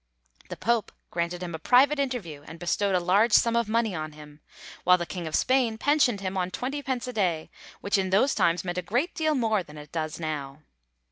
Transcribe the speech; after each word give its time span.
The 0.49 0.57
Pope 0.57 0.91
granted 1.11 1.43
him 1.43 1.53
a 1.53 1.59
private 1.59 1.99
interview, 1.99 2.41
and 2.47 2.57
bestowed 2.57 2.95
a 2.95 2.99
large 2.99 3.33
sum 3.33 3.55
of 3.55 3.69
money 3.69 3.93
on 3.93 4.13
him, 4.13 4.39
while 4.83 4.97
the 4.97 5.05
King 5.05 5.27
of 5.27 5.35
Spain 5.35 5.77
pensioned 5.77 6.21
him 6.21 6.35
on 6.39 6.49
twenty 6.49 6.81
pence 6.81 7.07
a 7.07 7.13
day, 7.13 7.51
which 7.81 7.99
in 7.99 8.09
those 8.09 8.33
times 8.33 8.65
meant 8.65 8.79
a 8.79 8.81
great 8.81 9.13
deal 9.13 9.35
more 9.35 9.61
than 9.61 9.77
it 9.77 9.91
does 9.91 10.19
now. 10.19 10.63